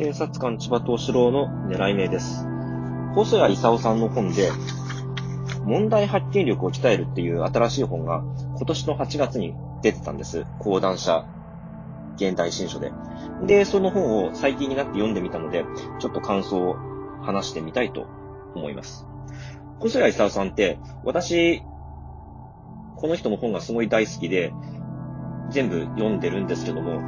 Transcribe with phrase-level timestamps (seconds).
[0.00, 2.46] 警察官千葉東四郎の狙い目です。
[3.14, 4.50] 細谷勲さんの本で、
[5.66, 8.24] 問題発見力を鍛えるっていう新しい本が
[8.56, 10.46] 今年の8月に出てたんです。
[10.58, 11.26] 講談社
[12.16, 12.92] 現代新書で。
[13.46, 15.66] で、その本を最近になって読んでみたので、
[15.98, 16.76] ちょっと感想を
[17.20, 18.06] 話してみたいと
[18.54, 19.06] 思います。
[19.80, 21.62] 細谷勲さんって、私、
[22.96, 24.54] この人の本がすごい大好きで、
[25.50, 27.02] 全部読んでるんですけども、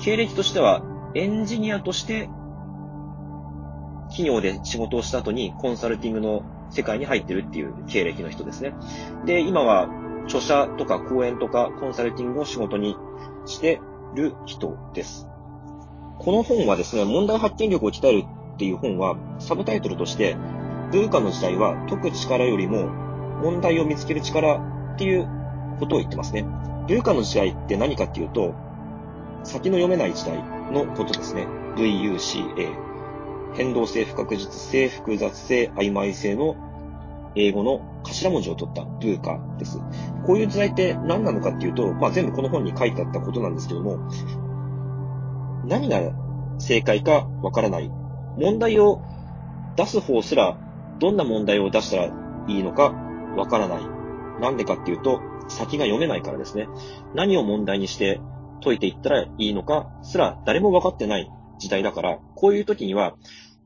[0.00, 0.82] 経歴としては
[1.14, 2.28] エンジニアとして
[4.08, 8.74] 企業で仕事をした後にコンサルティングの世界に入ってるっていう経歴の人ですね。
[9.24, 9.88] で、今は
[10.24, 12.96] 著者とか講演とかコンサルティングを仕事に
[13.46, 13.80] して
[14.14, 15.26] る人です。
[16.18, 20.36] この本はですね、問題発見力を鍛えるっていう本は、サブタイトルとして、
[20.92, 22.88] 文化の時代は解く力よりも
[23.42, 24.56] 問題を見つける力
[24.94, 25.28] っていう
[25.78, 26.44] ことを言ってますね。
[26.88, 28.54] 文化の時代って何かっていうと、
[29.44, 31.46] 先の読めない時代のことですね。
[31.76, 32.88] VUCA。
[33.54, 36.56] 変動性、不確実性、複雑性、曖昧性の
[37.34, 39.78] 英語の頭文字を取ったブーカです。
[40.26, 43.98] こういう時代って何なのかっていうと、まあ、全部この本に書いてあったことなんですけども、
[45.66, 46.00] 何が
[46.58, 47.90] 正解かわからない。
[48.36, 49.02] 問題を
[49.76, 50.58] 出す方すら、
[50.98, 52.12] どんな問題を出したら
[52.48, 52.92] いいのか
[53.36, 53.82] わからない。
[54.40, 56.68] なんでかっていうと、先が読めないからですね。
[57.14, 58.20] 何を問題にして
[58.62, 63.16] 解いていったらいいのかすら誰も分かってない時代だから、こういう時には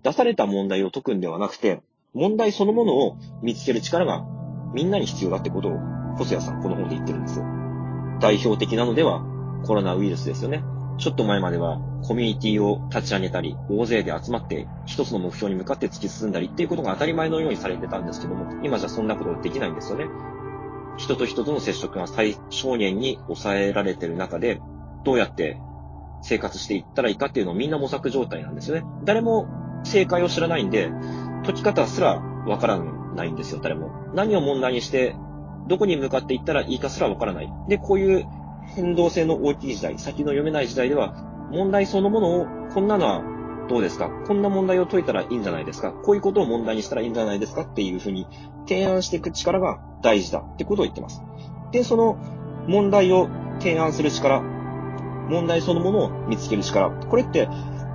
[0.02, 1.82] 出された問題を解くんではなくて、
[2.14, 4.24] 問題そのものを見つける力が
[4.74, 5.78] みんなに必要だってことを、
[6.16, 7.44] 細谷さんこの本で言ってるんですよ。
[8.20, 9.24] 代表的なのでは
[9.64, 10.62] コロナウイルスですよね。
[10.98, 20.06] ちょっと前まではコミュニティを立ち上げたり、大勢で集まって一つの目標に向かって突き進んだりっていうことが当たり前のようにされてたんですけども、今じゃそんなことできないんですよね。
[20.98, 24.60] 人と人との接触が最小限に抑えられてる中で、
[25.04, 25.58] どうやって
[26.22, 28.84] 生活していったらいいかっていうのをみんな模索状態なんですよね。
[29.04, 29.48] 誰も
[29.84, 30.90] 正解を知らないんで、
[31.44, 33.90] 解き方すらわからないんですよ、誰も。
[34.14, 35.16] 何を問題にして、
[35.68, 37.52] どこに向かっていったらいいかすらわからない。
[37.68, 38.26] で、こういう
[38.74, 41.14] 変動性の大きい時代、先の読めない時代では、
[41.50, 43.22] 問題そのものを、こんなのは
[43.68, 44.08] どうですか？
[44.26, 45.92] こんな問題を解いたらいいんじゃないですか？
[45.92, 48.26] こういうことを問題にしたらいいんじゃないですかっていうふうに
[48.68, 51.22] 提案していく力が大事だってことを言ってます。
[51.70, 52.16] で、その
[52.66, 53.28] 問題を
[53.60, 54.42] 提案する力、
[55.32, 57.48] 問題そのものを見つける力、これって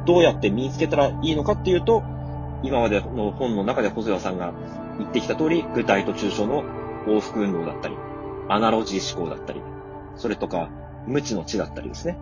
[0.06, 2.03] どうやって身につけたらいいのかっていうと、
[2.64, 4.53] 今までの本の中で細谷さんが
[4.98, 6.64] 言ってきた通り、具体と抽象の
[7.08, 7.96] 往復運動だったり、
[8.50, 9.62] アナロジー思考だったり、
[10.16, 10.70] それとか、
[11.06, 12.18] 無知の知だったりですね。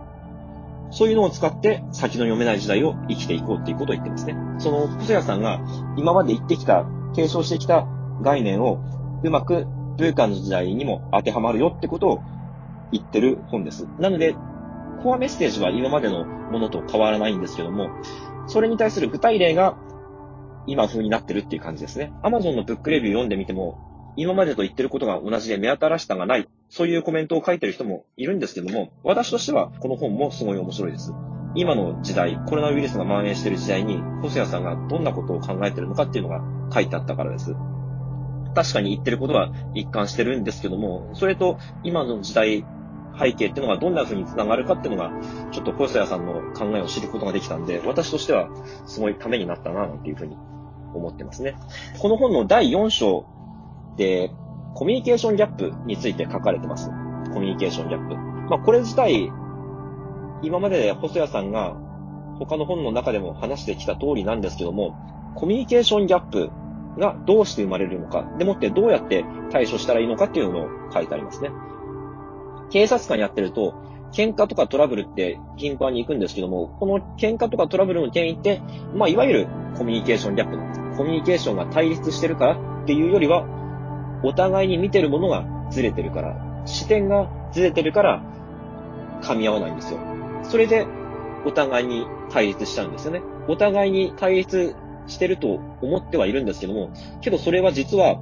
[0.90, 4.36] そういうのを使って先の読めない時代を生きていこうっていうことを言ってますね。
[4.58, 5.60] その細谷さんが
[5.96, 7.86] 今まで言ってきた、継承してきた
[8.22, 8.84] 概念を
[9.24, 9.66] うまく
[9.96, 12.20] ブーカンの時代にも当てはまるよってことを
[12.92, 13.88] 言ってる本です。
[13.98, 14.36] なので、
[15.06, 17.90] コアメッセージは今までのものと変わらないんですけども、
[18.48, 19.78] それに対する具体例が
[20.66, 22.12] 今風になってるっていう感じですね。
[22.24, 23.78] Amazon のブックレビュー読んでみても、
[24.16, 31.12] 今までと言ってることが同じで目新しさがない、そういうコメントを書いてる人もいるんですけども、私としてはこの本もすごい面白いです。
[31.54, 36.42] 今の時代、コロナウイルスが蔓延してる時代に、細谷さんがどんなことを考えてるのかっていうのが
[36.74, 37.54] 書いてあったからです。
[38.56, 42.64] 確かに言ってることは一貫してるんですけども、それと今の時代、
[43.18, 45.10] 背景っていうのがどんな風に繋がるかっていうのが、
[45.50, 48.48] ちょっと細谷さんの考えを知ることができたんで、私としては
[48.86, 50.36] すごいためになったな、なんていうふうに
[50.94, 51.56] 思ってますね。
[51.98, 53.26] この本の第4章
[53.96, 54.30] で、
[54.74, 56.90] コミュニケーションギャップについて書かれてます。
[57.32, 58.14] コミュニケーションギャップ。
[58.50, 59.32] まあ、これ自体、
[60.42, 61.74] 今まで細谷さんが
[62.38, 64.94] 他の本の中でも話してきた通りなんですけども、
[65.34, 66.50] コミュニケーションギャップ
[66.98, 71.50] がどうして生まれるのか、でもってどうやって対処したらいいのかっていうのを書いてありますね。
[72.70, 73.74] 警察官やってると、
[74.12, 78.62] 喧嘩とかトラブルって頻繁に行くんですけども、この喧嘩とかトラブルの原因って、
[78.94, 80.80] まあ、いわゆるコミュニケーションギャップなんです。
[80.96, 83.44] コミュニケーションが対立してるからっていうよりは、
[84.22, 88.22] お互いに見てるものがずれてるから、視点がずれてるから、
[89.22, 90.00] 噛み合わないんですよ。
[90.42, 90.86] それで、
[91.44, 93.22] お互いに対立しちゃうんですよね。
[93.48, 94.74] お互いに対立
[95.06, 96.90] してると思ってはいるんですけども、
[97.20, 98.18] けどそれは実は、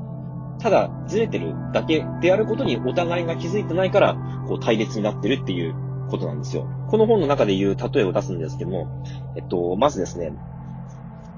[0.64, 4.16] ただずれてるだけであることにお互いが気づいてないから、
[4.49, 5.75] こう対立になってるっていう
[6.08, 6.66] ことなんですよ。
[6.88, 9.05] この本の中で言う例えを出すんですけども、
[9.37, 10.32] えっと、まずですね、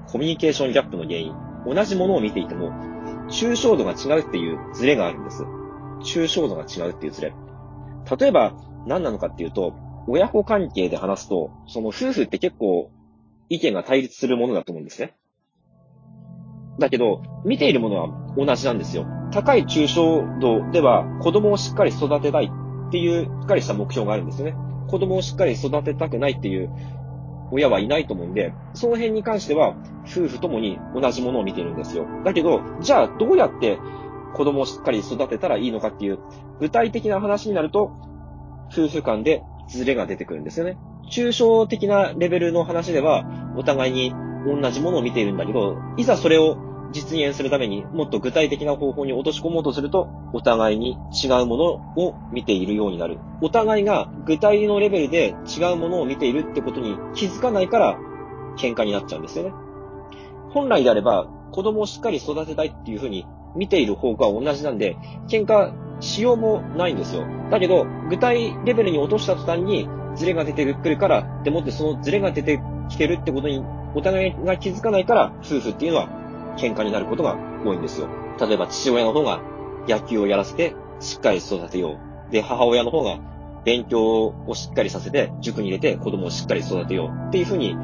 [0.05, 1.33] コミュニケーションギャップの原因。
[1.65, 2.71] 同じものを見ていても、
[3.29, 5.43] 抽象度が違うっていうズレがあるんです。
[6.03, 7.33] 抽象度が違うっていうズレ。
[8.17, 9.75] 例えば、何なのかっていうと、
[10.07, 12.91] 親子関係で話すと、その夫婦って結構
[13.49, 15.17] 意見が対立するものだと思うんですね。
[16.79, 19.16] だけど、見ているものは同じなんですよ。
[19.31, 22.51] 高い抽象度では子供をしっかり育てたい
[22.87, 24.55] っていうしっかりした目標があるんですよね。
[24.87, 26.69] 子供をしっかり育てたくないっていう
[27.51, 32.05] 親はいないと思うんで、その辺に関しては、夫婦ともに同じものを見てるんですよ。
[32.23, 33.79] だけど、じゃあどうやって
[34.33, 36.19] 子供をしっかり育てたらいいのかっていう、
[36.59, 37.91] 具体的な話になると、
[38.71, 40.77] 夫婦間でズレが出てくるんですよね。
[41.09, 43.25] 抽象的なレベルの話では、
[43.55, 44.13] お互いに
[44.45, 46.57] 同じものを見ているんだけど、いざそれを
[46.91, 51.63] 実現するためにもっと具体的な方法に落とし込もうとすると、お互いに違うもの
[51.95, 53.19] を見ているようになる。
[53.41, 57.99] お互いが具体のレベルで違うものを見ているってことに気づかないから
[58.57, 59.53] 喧嘩になっちゃうんですよね。
[60.51, 63.25] 本来であれば子供をしっかり育てたいっていうふうに
[63.55, 64.97] 見ている方向は同じなんで、
[65.27, 67.25] 喧嘩しようもないんですよ。
[67.49, 73.63] だけど、具体レベルに落とした途端にズレが出てくるから、でもってそのズレが出てきてるってことに
[73.95, 76.09] お互いが気づかないから、夫婦っていうのは
[76.57, 78.07] 喧嘩になることが多いんですよ。
[78.39, 79.41] 例えば父親の方が
[79.87, 81.99] 野球をやらせてしっかり育てよ
[82.29, 82.31] う。
[82.31, 83.19] で、母親の方が
[83.63, 87.75] 勉強をしっかりさせて塾に入れて子供をしっかり育てようっていうふうに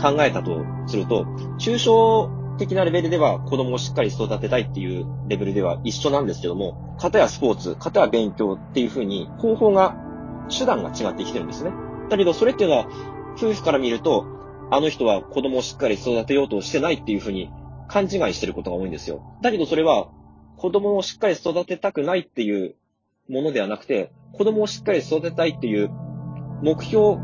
[0.00, 1.24] 考えたとすると、
[1.58, 9.96] 抽象的なレベルでは子供をしっかり育てたいっていうレベルでは一緒なんですけども、型やスポーツ、型や勉強っていうふうに方法が、
[10.50, 11.70] 手段が違ってきてるんですね。
[12.08, 12.86] だけどそれっていうのは
[13.36, 14.26] 夫婦から見ると、
[14.70, 17.50] あの人は子供をしっかり育てようとしてないっていうふうに
[17.90, 19.20] 勘違いしてることが多いんですよ。
[19.42, 20.08] だけどそれは、
[20.56, 22.76] 子供をしっかり育てたくないっていう
[23.28, 25.90] ものではなくて、子供をしっかり育てたいっていう
[26.62, 27.16] 目標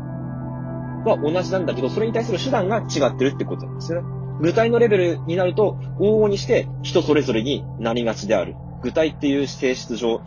[1.05, 4.07] は同じなんだけど、それに対する手段が違ってるってことなんですよね。
[4.41, 8.55] 具体のレベルになると、往々にして人それぞれになりがちである。
[8.81, 10.21] 具体っていう性質上、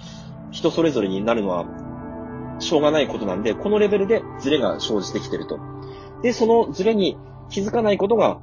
[0.51, 1.67] 人それぞれになるのは、
[2.61, 5.59] しょうがないことなんで、このレベルでズレが生じてきてると。
[6.23, 7.19] で、そのズレに
[7.51, 8.41] 気づかないことが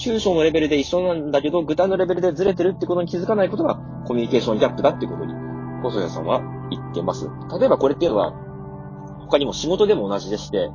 [0.00, 3.76] 抽象のレベルで一緒なんだけど、具体のレベルでずれてるってことに気づかないことが
[4.06, 5.34] コミュニケーションギャップだってことに、
[5.82, 7.28] 細谷さんは言ってます。
[7.60, 8.32] 例えばこれっていうのは、
[9.20, 10.70] 他にも仕事でも同じでして、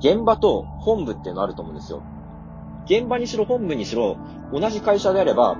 [0.00, 2.02] 現場と本部っていうのあると思うんですよ。
[2.86, 4.16] 現場にしろ本部にしろ、
[4.54, 5.56] 同じ会社であれば、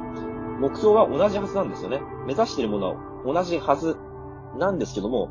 [0.59, 2.01] 目標は同じはずなんですよね。
[2.27, 3.99] 目指しているものは同じはず
[4.59, 5.29] なんですけども、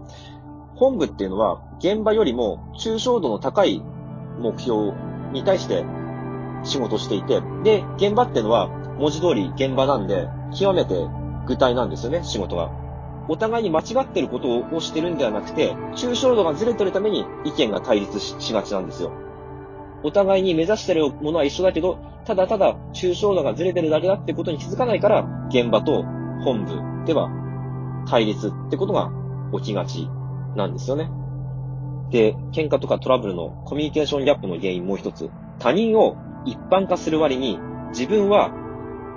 [0.75, 3.83] 本部っていうのは現場よりも抽象度の高い
[4.39, 4.93] 目標
[5.33, 5.83] に対して
[6.63, 8.67] 仕事していて、で、現場ってのは
[8.97, 10.27] 文字通り現場なんで、
[10.57, 11.07] 極めて
[11.47, 12.71] 具体なんですよね、仕事は。
[13.27, 19.11] お互いに間違ってることをしてるんではなくて、抽象度がずれてるために意見が対立しがちなんですよ。
[20.03, 26.03] お互いに目指してるものは一緒だけど、ただただ抽象度がずれてるだけだってことに気づかないから、現場と
[26.43, 27.29] 本部では
[28.07, 29.11] 対立ってことが
[29.57, 30.09] 起きがち
[30.55, 31.11] なんですよね。
[32.09, 35.29] で、喧嘩とかトラブルのコミュニケーションギャップの原因もう一つ。
[35.59, 37.59] 他人を一般化する割に
[37.89, 38.51] 自分は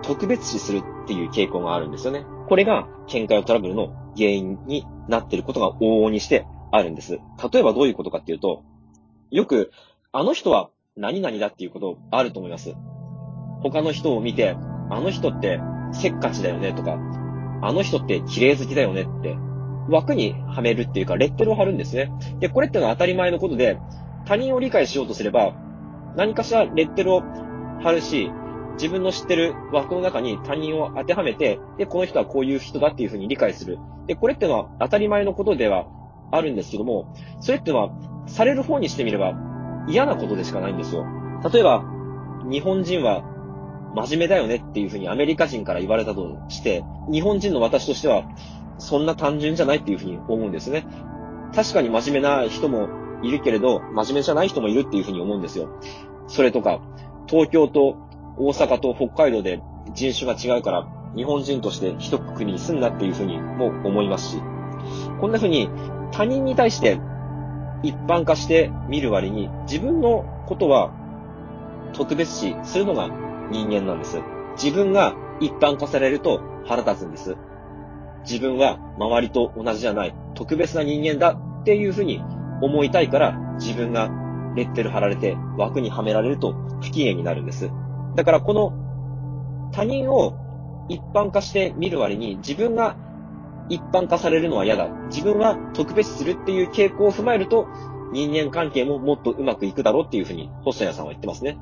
[0.03, 2.25] 特別視するっていう傾向があるんですよね。
[2.49, 7.19] これが喧嘩やトラブルの原因になっていることが往々にしてあるんです。
[7.53, 8.65] 例えばどういうことかっていうと、
[9.31, 9.71] よく、
[10.13, 12.75] あの人は何々だっていうことあると思います。
[13.63, 14.57] 他の人を見て、
[14.91, 15.61] あの人って
[15.93, 16.99] せっかちだよねとか、
[17.63, 19.37] あの人って綺麗好きだよねって
[19.89, 22.13] 枠にはめるっていうか、レッテルを貼るんですね。
[22.41, 23.79] で、これってのは当たり前のことで、
[24.25, 25.55] 他人を理解しようとすれば、
[26.17, 27.23] 何かしらレッテルを
[27.83, 28.31] 貼るし、
[28.75, 33.79] 自分の知ってる枠の中に他人を当てはめて、で、この人はこういう人だっていうふうに理解する。
[34.07, 35.87] で、これってのは当たり前のことでは
[36.31, 37.91] あるんですけども、それってのは、
[38.27, 39.35] される方にしてみれば
[39.89, 41.05] 嫌なことでしかないんですよ。
[41.53, 41.85] 例えば、
[42.49, 43.25] 日本人は
[43.95, 48.25] 真面目だよねっていうふうにアメリカ人から言われたとして、日本人の私としては、
[48.79, 50.87] そんな単純じゃないっていうふうに思うんですね。
[51.55, 52.89] 確かに真面目な人も
[53.23, 55.69] いるけれど、真面目じゃない人もいるっていうふうに思うんですよ。
[56.27, 56.81] それとか、
[57.29, 57.97] 東京と
[58.37, 59.61] 大阪と北海道で
[59.95, 64.43] 人種が違うから、日本人として一国に住んだっていうふうにも思いますし、
[65.21, 65.69] こんなふうに
[66.11, 67.01] 他人に対して
[67.83, 70.93] 一般化して見る割に、自分のことは
[71.93, 73.09] 特別視するのが
[73.51, 74.21] 人間なんです。
[74.55, 77.37] 自分が一般化されると腹立つんです。
[78.25, 82.23] 自分は周りと同じじゃない特別な人間だっていうふうに
[82.63, 84.11] 思いたいから自分が
[84.55, 87.71] レッテル貼られて枠にはめられると不機嫌になるんです。
[88.17, 92.97] だからこの他人を一般化して見る割に自分が
[93.69, 94.89] 一般化されるのは嫌だ。
[95.11, 97.69] 自分は特別するっていう傾向を踏まえると
[98.13, 101.59] 人間関係ももっとうまくいくだろうっていうふうに細谷さんは言ってますね。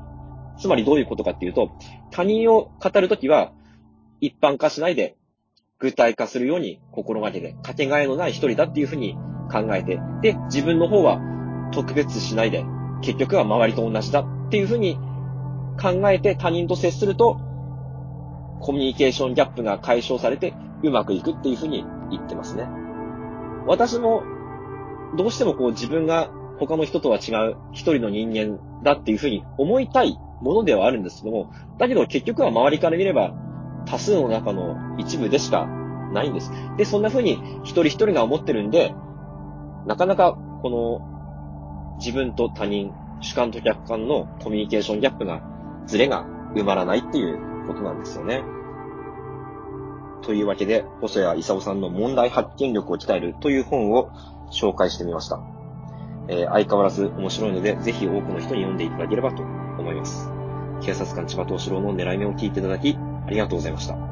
[0.59, 1.71] つまりどういうことかっていうと、
[2.11, 3.53] 他人を語るときは
[4.19, 5.15] 一般化しないで
[5.79, 9.15] 具体化するように心がけて、かけがえのない一人だっていうふうに
[9.51, 11.19] 考えて、で、自分の方は
[11.71, 12.65] 特別しないで、
[13.01, 14.97] 結局は周りと同じだっていうふうに
[15.81, 17.39] 考えて他人と接すると、
[18.61, 20.53] コミュニケーションギャップが解消されて
[20.83, 22.67] うまくいくっていうふうに言ってますね。
[23.65, 24.23] 私も
[25.17, 26.29] どうしてもこう自分が
[26.59, 33.33] 他の人とは違う一人の人間だっていうふうに思いたいものではあるんですけども、だけど結局は周りから見れば
[33.85, 35.65] 多数の中の一部でしか
[36.13, 36.51] ないんです。
[36.77, 38.93] で、そんなふうに一人一人が思ってるんで、
[39.85, 45.41] なかなかこの自分と他人、主観と客観のコミュニケーションギャップが、
[45.85, 48.43] ズレが埋まらないっていうことなんですよね。
[50.23, 54.09] というわけで、細谷勲さんの問題発見力を鍛えるという本を
[54.51, 55.39] 紹介してみました。
[56.27, 60.31] えー、相変わらず面白いので、ぜひ多くの人に読んでいただければと思います。
[60.81, 62.97] 警察官千葉東四郎の狙い目を聞いていただき、
[63.27, 64.10] ありがとうございました。